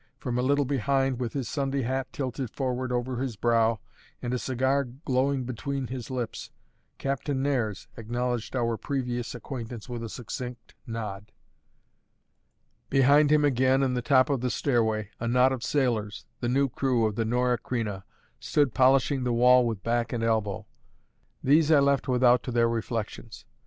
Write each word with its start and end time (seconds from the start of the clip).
From 0.17 0.39
a 0.39 0.41
little 0.41 0.65
behind, 0.65 1.19
with 1.19 1.33
his 1.33 1.47
Sunday 1.47 1.83
hat 1.83 2.11
tilted 2.11 2.49
forward 2.49 2.91
over 2.91 3.17
his 3.17 3.35
brow, 3.35 3.79
and 4.19 4.33
a 4.33 4.39
cigar 4.39 4.85
glowing 4.85 5.43
between 5.43 5.85
his 5.85 6.09
lips, 6.09 6.49
Captain 6.97 7.43
Nares 7.43 7.87
acknowledged 7.95 8.55
our 8.55 8.77
previous 8.77 9.35
acquaintance 9.35 9.87
with 9.87 10.01
a 10.03 10.09
succinct 10.09 10.73
nod. 10.87 11.31
Behind 12.89 13.31
him 13.31 13.45
again, 13.45 13.83
in 13.83 13.93
the 13.93 14.01
top 14.01 14.31
of 14.31 14.41
the 14.41 14.49
stairway, 14.49 15.11
a 15.19 15.27
knot 15.27 15.51
of 15.51 15.63
sailors, 15.63 16.25
the 16.39 16.49
new 16.49 16.67
crew 16.67 17.05
of 17.05 17.13
the 17.13 17.23
Norah 17.23 17.59
Creina, 17.59 18.01
stood 18.39 18.73
polishing 18.73 19.23
the 19.23 19.31
wall 19.31 19.67
with 19.67 19.83
back 19.83 20.11
and 20.11 20.23
elbow. 20.23 20.65
These 21.43 21.69
I 21.71 21.77
left 21.77 22.07
without 22.07 22.41
to 22.41 22.51
their 22.51 22.67
reflections. 22.67 23.45